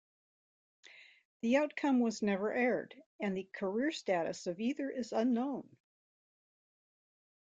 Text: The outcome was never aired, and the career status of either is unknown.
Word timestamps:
The 1.41 1.57
outcome 1.57 1.99
was 1.99 2.23
never 2.23 2.51
aired, 2.53 2.95
and 3.19 3.37
the 3.37 3.47
career 3.53 3.91
status 3.91 4.47
of 4.47 4.59
either 4.59 4.89
is 4.89 5.11
unknown. 5.13 5.77